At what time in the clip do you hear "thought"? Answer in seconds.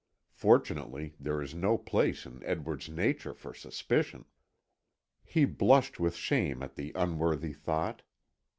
7.53-8.01